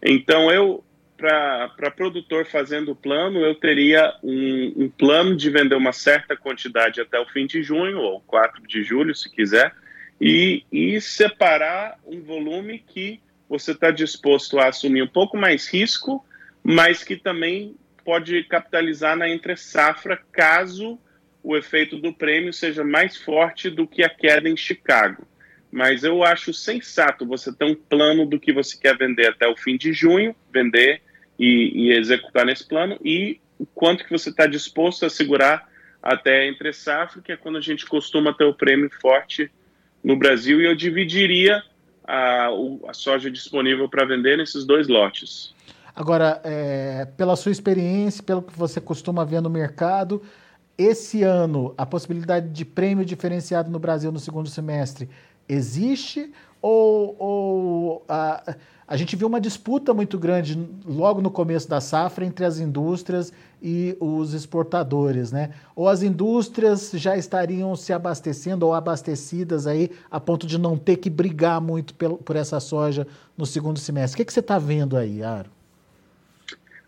Então, 0.02 0.50
eu, 0.50 0.84
para 1.18 1.92
produtor 1.92 2.46
fazendo 2.46 2.92
o 2.92 2.96
plano, 2.96 3.42
eu 3.42 3.54
teria 3.54 4.16
um, 4.24 4.86
um 4.86 4.90
plano 4.90 5.36
de 5.36 5.50
vender 5.50 5.76
uma 5.76 5.92
certa 5.92 6.38
quantidade 6.38 7.02
até 7.02 7.20
o 7.20 7.28
fim 7.28 7.46
de 7.46 7.62
junho, 7.62 8.00
ou 8.00 8.22
4 8.22 8.66
de 8.66 8.84
julho, 8.84 9.14
se 9.14 9.30
quiser, 9.30 9.76
e, 10.20 10.64
e 10.72 11.00
separar 11.02 12.00
um 12.06 12.22
volume 12.22 12.80
que 12.80 13.22
você 13.50 13.72
está 13.72 13.90
disposto 13.90 14.60
a 14.60 14.68
assumir 14.68 15.02
um 15.02 15.08
pouco 15.08 15.36
mais 15.36 15.68
risco, 15.68 16.24
mas 16.64 17.04
que 17.04 17.18
também 17.18 17.76
pode 18.06 18.44
capitalizar 18.44 19.18
na 19.18 19.28
entre 19.28 19.58
safra 19.58 20.22
caso 20.32 21.00
o 21.42 21.58
efeito 21.58 21.98
do 21.98 22.14
prêmio 22.14 22.54
seja 22.54 22.84
mais 22.84 23.18
forte 23.18 23.70
do 23.70 23.88
que 23.88 24.04
a 24.04 24.10
queda 24.10 24.48
em 24.48 24.56
Chicago. 24.56 25.28
Mas 25.72 26.04
eu 26.04 26.24
acho 26.24 26.54
sensato 26.54 27.26
você 27.26 27.52
ter 27.52 27.66
um 27.66 27.76
plano 27.76 28.26
do 28.26 28.40
que 28.40 28.54
você 28.54 28.78
quer 28.78 28.98
vender 28.98 29.28
até 29.28 29.48
o 29.48 29.58
fim 29.58 29.78
de 29.78 29.94
junho, 29.94 30.36
vender 30.54 31.02
e, 31.38 31.72
e 31.88 31.94
executar 31.94 32.46
nesse 32.46 32.68
plano, 32.68 33.00
e 33.04 33.40
o 33.58 33.66
quanto 33.66 34.04
que 34.04 34.12
você 34.12 34.30
está 34.30 34.46
disposto 34.46 35.06
a 35.06 35.10
segurar 35.10 35.68
até 36.02 36.48
entre 36.48 36.72
safra, 36.74 37.22
que 37.22 37.32
é 37.32 37.38
quando 37.38 37.58
a 37.58 37.62
gente 37.62 37.86
costuma 37.86 38.34
ter 38.34 38.46
o 38.46 38.54
prêmio 38.54 38.90
forte 39.02 39.52
no 40.04 40.16
Brasil 40.16 40.62
e 40.62 40.66
eu 40.66 40.76
dividiria 40.76 41.64
a, 42.10 42.50
a 42.88 42.94
soja 42.94 43.30
disponível 43.30 43.88
para 43.88 44.04
vender 44.04 44.36
nesses 44.36 44.66
dois 44.66 44.88
lotes. 44.88 45.54
Agora, 45.96 46.42
é, 46.44 47.06
pela 47.16 47.36
sua 47.36 47.52
experiência, 47.52 48.24
pelo 48.24 48.42
que 48.42 48.58
você 48.58 48.82
costuma 48.82 49.24
ver 49.24 49.42
no 49.42 49.50
mercado, 49.50 50.22
esse 50.76 51.22
ano 51.24 51.74
a 51.78 51.86
possibilidade 51.86 52.50
de 52.50 52.66
prêmio 52.66 53.06
diferenciado 53.06 53.70
no 53.70 53.78
Brasil 53.78 54.12
no 54.12 54.20
segundo 54.20 54.50
semestre 54.50 55.08
existe 55.50 56.32
ou, 56.62 57.16
ou 57.18 58.06
a, 58.08 58.56
a 58.88 58.98
gente 58.98 59.16
viu 59.16 59.28
uma 59.28 59.40
disputa 59.40 59.94
muito 59.94 60.18
grande 60.18 60.58
logo 60.86 61.22
no 61.22 61.30
começo 61.30 61.70
da 61.70 61.80
safra 61.80 62.26
entre 62.26 62.44
as 62.44 62.60
indústrias 62.60 63.32
e 63.62 63.96
os 64.00 64.34
exportadores, 64.34 65.32
né? 65.32 65.52
Ou 65.76 65.88
as 65.88 66.02
indústrias 66.02 66.92
já 66.96 67.16
estariam 67.16 67.76
se 67.76 67.94
abastecendo 67.94 68.66
ou 68.66 68.74
abastecidas 68.74 69.68
aí 69.68 69.92
a 70.10 70.20
ponto 70.20 70.48
de 70.48 70.58
não 70.58 70.78
ter 70.78 70.98
que 70.98 71.10
brigar 71.10 71.62
muito 71.62 71.94
por, 71.94 72.36
essa 72.36 72.60
soja 72.60 73.06
no 73.38 73.46
segundo 73.46 73.80
semestre. 73.80 74.16
O 74.16 74.18
que, 74.18 74.26
que 74.26 74.34
você 74.34 74.40
está 74.40 74.58
vendo 74.58 74.98
aí, 74.98 75.22
Aro? 75.24 75.52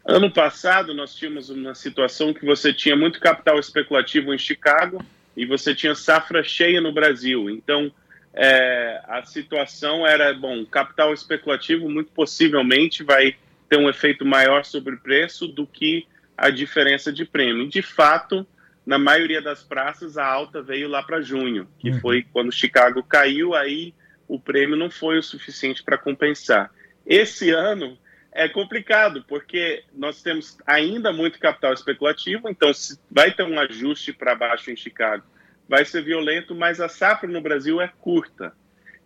Ano 0.03 0.31
passado 0.31 0.93
nós 0.95 1.13
tínhamos 1.13 1.49
uma 1.49 1.75
situação 1.75 2.33
que 2.33 2.45
você 2.45 2.73
tinha 2.73 2.95
muito 2.95 3.19
capital 3.19 3.59
especulativo 3.59 4.33
em 4.33 4.37
Chicago 4.37 5.05
e 5.37 5.45
você 5.45 5.75
tinha 5.75 5.93
safra 5.93 6.43
cheia 6.43 6.81
no 6.81 6.91
Brasil. 6.91 7.49
Então 7.49 7.91
é, 8.33 9.01
a 9.07 9.23
situação 9.23 10.07
era, 10.07 10.33
bom, 10.33 10.65
capital 10.65 11.13
especulativo 11.13 11.89
muito 11.89 12.11
possivelmente 12.11 13.03
vai 13.03 13.35
ter 13.67 13.77
um 13.77 13.89
efeito 13.89 14.25
maior 14.25 14.63
sobre 14.63 14.95
o 14.95 14.99
preço 14.99 15.47
do 15.47 15.67
que 15.67 16.07
a 16.37 16.49
diferença 16.49 17.11
de 17.11 17.25
prêmio. 17.25 17.67
De 17.67 17.81
fato, 17.81 18.47
na 18.85 18.97
maioria 18.97 19.41
das 19.41 19.63
praças, 19.63 20.17
a 20.17 20.25
alta 20.25 20.61
veio 20.61 20.87
lá 20.87 21.03
para 21.03 21.21
junho, 21.21 21.67
que 21.77 21.89
uhum. 21.91 21.99
foi 21.99 22.25
quando 22.31 22.51
Chicago 22.51 23.03
caiu, 23.03 23.53
aí 23.53 23.93
o 24.27 24.39
prêmio 24.39 24.77
não 24.77 24.89
foi 24.89 25.17
o 25.19 25.23
suficiente 25.23 25.83
para 25.83 25.97
compensar. 25.97 26.71
Esse 27.05 27.51
ano 27.51 27.97
é 28.31 28.47
complicado, 28.47 29.25
porque 29.27 29.83
nós 29.93 30.21
temos 30.21 30.57
ainda 30.65 31.11
muito 31.11 31.37
capital 31.37 31.73
especulativo, 31.73 32.49
então 32.49 32.71
vai 33.09 33.31
ter 33.33 33.43
um 33.43 33.59
ajuste 33.59 34.13
para 34.13 34.35
baixo 34.35 34.71
em 34.71 34.75
Chicago 34.75 35.23
vai 35.71 35.85
ser 35.85 36.03
violento, 36.03 36.53
mas 36.53 36.81
a 36.81 36.89
safra 36.89 37.29
no 37.29 37.39
Brasil 37.39 37.79
é 37.79 37.87
curta. 37.87 38.51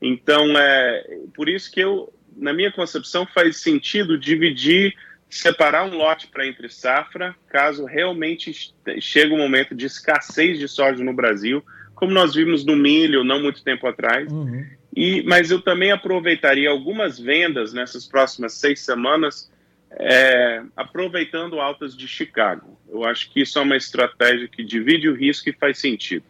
Então, 0.02 0.58
é 0.58 1.20
por 1.36 1.48
isso 1.48 1.72
que 1.72 1.80
eu, 1.80 2.12
na 2.36 2.52
minha 2.52 2.72
concepção, 2.72 3.24
faz 3.24 3.58
sentido 3.58 4.18
dividir, 4.18 4.96
separar 5.30 5.86
um 5.86 5.96
lote 5.96 6.26
para 6.26 6.48
entre 6.48 6.68
safra, 6.68 7.36
caso 7.50 7.86
realmente 7.86 8.74
chegue 9.00 9.32
o 9.32 9.36
um 9.36 9.38
momento 9.38 9.76
de 9.76 9.86
escassez 9.86 10.58
de 10.58 10.68
soja 10.68 11.04
no 11.04 11.14
Brasil, 11.14 11.64
como 11.94 12.12
nós 12.12 12.34
vimos 12.34 12.66
no 12.66 12.76
milho 12.76 13.24
não 13.24 13.40
muito 13.40 13.64
tempo 13.64 13.86
atrás. 13.86 14.28
Uhum. 14.32 14.66
E, 14.96 15.22
mas 15.22 15.52
eu 15.52 15.62
também 15.62 15.92
aproveitaria 15.92 16.72
algumas 16.72 17.20
vendas 17.20 17.74
nessas 17.74 18.08
próximas 18.08 18.54
seis 18.54 18.80
semanas, 18.80 19.52
é, 19.92 20.64
aproveitando 20.76 21.60
altas 21.60 21.96
de 21.96 22.08
Chicago. 22.08 22.76
Eu 22.90 23.04
acho 23.04 23.32
que 23.32 23.42
isso 23.42 23.60
é 23.60 23.62
uma 23.62 23.78
estratégia 23.78 24.48
que 24.48 24.64
divide 24.64 25.08
o 25.08 25.16
risco 25.16 25.48
e 25.48 25.54
faz 25.54 25.78
sentido. 25.78 26.26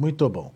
Muito 0.00 0.26
bom. 0.30 0.50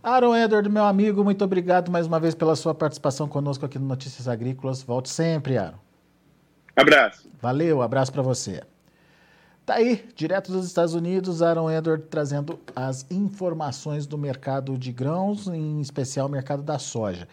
Aaron 0.00 0.36
Edward, 0.36 0.68
meu 0.68 0.84
amigo, 0.84 1.24
muito 1.24 1.44
obrigado 1.44 1.90
mais 1.90 2.06
uma 2.06 2.20
vez 2.20 2.32
pela 2.32 2.54
sua 2.54 2.72
participação 2.72 3.26
conosco 3.26 3.66
aqui 3.66 3.76
no 3.76 3.86
Notícias 3.86 4.28
Agrícolas. 4.28 4.84
Volte 4.84 5.10
sempre, 5.10 5.58
Aaron. 5.58 5.78
Abraço. 6.76 7.28
Valeu, 7.42 7.82
abraço 7.82 8.12
para 8.12 8.22
você. 8.22 8.62
Tá 9.66 9.74
aí, 9.74 10.08
direto 10.14 10.52
dos 10.52 10.64
Estados 10.64 10.94
Unidos, 10.94 11.42
Aaron 11.42 11.68
Edward 11.68 12.04
trazendo 12.08 12.60
as 12.76 13.04
informações 13.10 14.06
do 14.06 14.16
mercado 14.16 14.78
de 14.78 14.92
grãos, 14.92 15.48
em 15.48 15.80
especial 15.80 16.28
o 16.28 16.30
mercado 16.30 16.62
da 16.62 16.78
soja. 16.78 17.26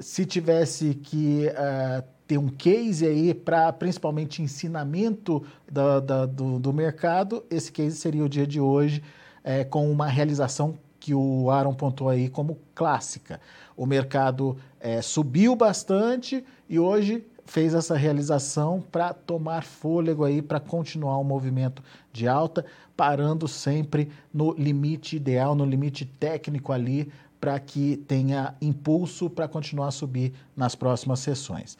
Se 0.00 0.26
tivesse 0.26 0.94
que 0.94 1.46
uh, 1.46 2.02
ter 2.26 2.36
um 2.36 2.48
case 2.48 3.06
aí 3.06 3.32
para 3.32 3.72
principalmente 3.72 4.42
ensinamento 4.42 5.46
da, 5.70 6.00
da, 6.00 6.26
do, 6.26 6.58
do 6.58 6.72
mercado, 6.72 7.44
esse 7.48 7.70
case 7.70 7.96
seria 7.96 8.24
o 8.24 8.28
dia 8.28 8.46
de 8.46 8.60
hoje, 8.60 9.04
é, 9.44 9.62
com 9.62 9.88
uma 9.88 10.08
realização 10.08 10.76
que 11.06 11.14
o 11.14 11.52
Aaron 11.52 11.72
pontuou 11.72 12.10
aí 12.10 12.28
como 12.28 12.58
clássica. 12.74 13.40
O 13.76 13.86
mercado 13.86 14.56
é, 14.80 15.00
subiu 15.00 15.54
bastante 15.54 16.44
e 16.68 16.80
hoje 16.80 17.24
fez 17.44 17.74
essa 17.74 17.96
realização 17.96 18.82
para 18.90 19.14
tomar 19.14 19.62
fôlego 19.62 20.24
aí, 20.24 20.42
para 20.42 20.58
continuar 20.58 21.16
o 21.18 21.22
movimento 21.22 21.80
de 22.12 22.26
alta, 22.26 22.66
parando 22.96 23.46
sempre 23.46 24.10
no 24.34 24.52
limite 24.54 25.14
ideal, 25.14 25.54
no 25.54 25.64
limite 25.64 26.04
técnico 26.04 26.72
ali, 26.72 27.08
para 27.40 27.56
que 27.60 27.98
tenha 28.08 28.56
impulso 28.60 29.30
para 29.30 29.46
continuar 29.46 29.86
a 29.86 29.92
subir 29.92 30.32
nas 30.56 30.74
próximas 30.74 31.20
sessões. 31.20 31.78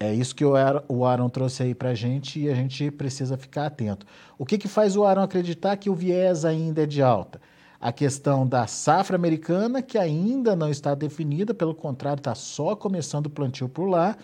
É 0.00 0.12
isso 0.12 0.34
que 0.34 0.44
o 0.44 0.56
Aaron, 0.56 1.28
trouxe 1.28 1.62
aí 1.62 1.72
para 1.72 1.90
a 1.90 1.94
gente 1.94 2.40
e 2.40 2.50
a 2.50 2.54
gente 2.56 2.90
precisa 2.90 3.36
ficar 3.36 3.66
atento. 3.66 4.04
O 4.36 4.44
que, 4.44 4.58
que 4.58 4.66
faz 4.66 4.96
o 4.96 5.04
Aaron 5.04 5.22
acreditar 5.22 5.76
que 5.76 5.88
o 5.88 5.94
viés 5.94 6.44
ainda 6.44 6.82
é 6.82 6.86
de 6.86 7.00
alta? 7.00 7.40
A 7.86 7.92
questão 7.92 8.44
da 8.44 8.66
safra 8.66 9.14
americana, 9.14 9.80
que 9.80 9.96
ainda 9.96 10.56
não 10.56 10.68
está 10.68 10.92
definida, 10.92 11.54
pelo 11.54 11.72
contrário, 11.72 12.18
está 12.18 12.34
só 12.34 12.74
começando 12.74 13.26
o 13.26 13.30
plantio 13.30 13.68
por 13.68 13.88
lá, 13.88 14.16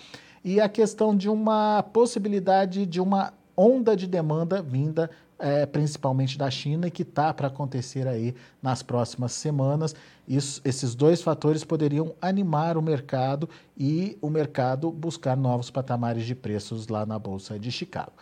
e 0.45 0.61
a 0.61 0.69
questão 0.69 1.17
de 1.17 1.29
uma 1.29 1.81
possibilidade 1.81 2.85
de 2.85 3.01
uma 3.01 3.33
onda 3.57 3.95
de 3.97 4.09
demanda 4.09 4.61
vinda 4.61 5.09
é, 5.39 5.65
principalmente 5.65 6.37
da 6.37 6.51
China, 6.51 6.91
que 6.91 7.03
está 7.03 7.33
para 7.33 7.47
acontecer 7.47 8.09
aí 8.09 8.35
nas 8.61 8.83
próximas 8.83 9.31
semanas. 9.31 9.95
Isso, 10.27 10.61
esses 10.65 10.97
dois 10.97 11.23
fatores 11.23 11.63
poderiam 11.63 12.17
animar 12.21 12.77
o 12.77 12.83
mercado 12.83 13.49
e 13.79 14.19
o 14.21 14.29
mercado 14.29 14.91
buscar 14.91 15.37
novos 15.37 15.71
patamares 15.71 16.27
de 16.27 16.35
preços 16.35 16.89
lá 16.89 17.07
na 17.07 17.17
Bolsa 17.17 17.61
de 17.61 17.71
Chicago. 17.71 18.13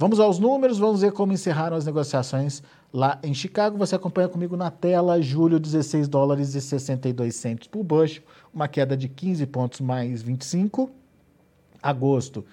Vamos 0.00 0.18
aos 0.18 0.38
números, 0.38 0.78
vamos 0.78 1.02
ver 1.02 1.12
como 1.12 1.34
encerraram 1.34 1.76
as 1.76 1.84
negociações 1.84 2.62
lá 2.90 3.20
em 3.22 3.34
Chicago. 3.34 3.76
Você 3.76 3.94
acompanha 3.94 4.30
comigo 4.30 4.56
na 4.56 4.70
tela, 4.70 5.20
julho, 5.20 5.60
16 5.60 6.08
dólares 6.08 6.54
e 6.54 6.60
62 6.62 7.36
centos 7.36 7.68
por 7.68 7.84
bushel, 7.84 8.22
uma 8.50 8.66
queda 8.66 8.96
de 8.96 9.10
15 9.10 9.44
pontos 9.48 9.78
mais 9.82 10.22
25. 10.22 10.90
Agosto, 11.82 12.46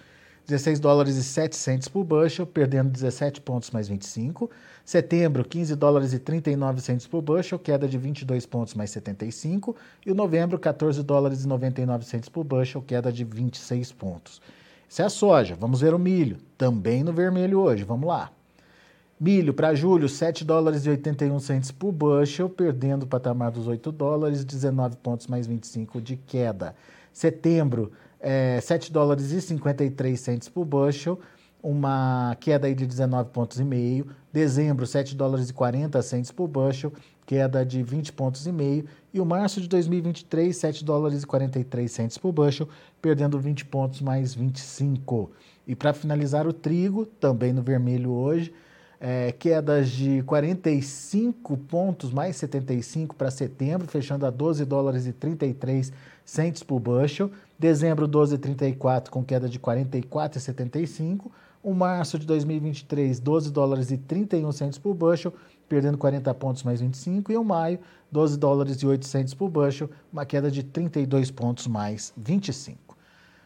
16 0.46 0.82
dólares 0.82 1.16
e 1.16 1.24
7 1.24 1.56
centes 1.56 1.88
por 1.88 2.04
bushel, 2.04 2.46
perdendo 2.46 2.90
17 2.90 3.40
pontos 3.40 3.72
mais 3.72 3.88
25. 3.88 4.52
Setembro, 4.84 5.46
15 5.46 5.74
dólares 5.78 6.12
e 6.12 6.20
39 6.20 6.82
centes 6.82 7.08
por 7.08 7.22
bushel, 7.22 7.58
queda 7.58 7.88
de 7.88 7.98
22 7.98 8.46
pontos 8.46 8.74
mais 8.74 8.90
75. 8.90 9.74
E 10.06 10.14
novembro, 10.14 10.60
14 10.60 11.02
dólares 11.02 11.46
e 11.46 11.48
99 11.48 12.04
centes 12.04 12.28
por 12.28 12.44
bushel, 12.44 12.82
queda 12.82 13.10
de 13.10 13.24
26 13.24 13.94
pontos. 13.94 14.42
Isso 14.90 15.02
é 15.02 15.06
a 15.06 15.10
soja. 15.10 15.56
Vamos 15.56 15.82
ver 15.82 15.94
o 15.94 16.00
milho, 16.00 16.38
também 16.58 17.04
no 17.04 17.12
vermelho 17.12 17.60
hoje. 17.60 17.84
Vamos 17.84 18.08
lá. 18.08 18.32
Milho 19.20 19.52
para 19.54 19.74
julho, 19.74 20.08
7 20.08 20.46
dólares 20.46 20.86
e 20.86 20.90
81 20.92 21.40
centes 21.40 21.72
por 21.72 21.92
bushel, 21.92 22.48
perdendo 22.48 23.04
o 23.04 23.08
patamar 23.08 23.50
dos 23.50 23.68
8 23.68 23.92
dólares, 23.92 24.46
19 24.46 24.96
pontos 24.98 25.26
mais 25.26 25.48
25 25.48 26.00
de 26.00 26.16
queda. 26.16 26.76
Setembro, 27.12 27.92
é, 28.20 28.60
7 28.62 28.92
dólares 28.92 29.32
e 29.32 29.42
53 29.42 30.20
centes 30.20 30.50
por 30.50 30.66
bushel, 30.66 31.20
uma 31.64 32.38
queda 32.40 32.68
aí 32.68 32.76
de 32.76 32.86
19 32.86 33.32
pontos 33.32 33.60
e 33.60 33.64
meio. 33.64 34.08
Dezembro, 34.32 34.86
7 34.86 35.16
dólares 35.16 35.50
e 35.50 35.54
40 35.54 36.00
centes 36.04 36.32
por 36.32 36.48
bushel, 36.48 36.94
queda 37.28 37.66
de 37.66 37.84
20 37.84 38.14
pontos 38.14 38.48
e 38.48 38.52
meio. 38.52 38.86
E 39.14 39.20
o 39.20 39.26
março 39.26 39.60
de 39.62 39.68
2023, 39.68 40.56
7 40.56 40.84
dólares 40.84 41.22
e 41.22 41.28
43 41.28 41.92
centes 41.92 42.18
por 42.18 42.32
bushel, 42.32 42.68
perdendo 43.00 43.38
20 43.38 43.66
pontos 43.66 44.02
mais 44.02 44.34
25. 44.34 45.30
E 45.68 45.76
para 45.76 45.94
finalizar 45.94 46.48
o 46.48 46.54
trigo, 46.54 47.06
também 47.06 47.52
no 47.52 47.62
vermelho 47.62 48.12
hoje, 48.12 48.54
é, 49.00 49.32
quedas 49.34 49.90
de 49.90 50.24
45 50.24 51.58
pontos 51.58 52.12
mais 52.12 52.38
75 52.38 53.16
para 53.16 53.30
setembro, 53.30 53.88
fechando 53.88 54.26
a 54.26 54.30
12 54.30 54.64
dólares 54.64 55.06
e 55.06 55.12
33 55.12 55.92
centes 56.24 56.64
por 56.64 56.80
bushel. 56.80 57.30
Dezembro 57.60 58.08
12,34 58.08 59.10
com 59.10 59.22
queda 59.22 59.50
de 59.50 59.60
44,75. 59.60 61.30
O 61.62 61.74
março 61.74 62.18
de 62.18 62.26
2023, 62.26 63.20
12 63.20 63.52
dólares 63.52 63.92
e 63.92 63.98
31 63.98 64.52
centes 64.54 64.80
por 64.80 64.94
bushel, 64.94 65.34
perdendo 65.68 65.98
40 65.98 66.34
pontos 66.36 66.64
mais 66.64 66.82
25. 66.82 67.32
E 67.32 67.38
o 67.38 67.44
maio, 67.44 67.80
12 68.12 68.38
dólares 68.38 68.78
e 68.78 68.88
800 68.88 69.34
por 69.34 69.50
bushel, 69.50 69.90
uma 70.12 70.26
queda 70.26 70.50
de 70.50 70.64
32 70.64 71.32
pontos 71.32 71.68
mais 71.68 72.14
25. 72.18 72.88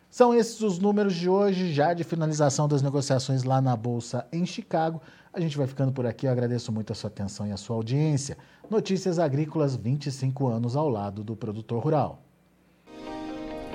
São 0.09 0.33
esses 0.33 0.59
os 0.59 0.77
números 0.77 1.15
de 1.15 1.29
hoje, 1.29 1.71
já 1.71 1.93
de 1.93 2.03
finalização 2.03 2.67
das 2.67 2.81
negociações 2.81 3.43
lá 3.43 3.61
na 3.61 3.77
Bolsa 3.77 4.27
em 4.31 4.45
Chicago. 4.45 5.01
A 5.33 5.39
gente 5.39 5.57
vai 5.57 5.65
ficando 5.65 5.93
por 5.93 6.05
aqui. 6.05 6.25
Eu 6.25 6.31
agradeço 6.31 6.69
muito 6.69 6.91
a 6.91 6.95
sua 6.95 7.07
atenção 7.07 7.47
e 7.47 7.51
a 7.53 7.57
sua 7.57 7.77
audiência. 7.77 8.37
Notícias 8.69 9.19
Agrícolas 9.19 9.77
25 9.77 10.47
anos 10.47 10.75
ao 10.75 10.89
lado 10.89 11.23
do 11.23 11.33
produtor 11.33 11.81
rural. 11.81 12.21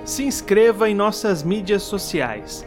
Se 0.04 0.24
inscreva 0.24 0.90
em 0.90 0.94
nossas 0.94 1.42
mídias 1.42 1.82
sociais. 1.82 2.66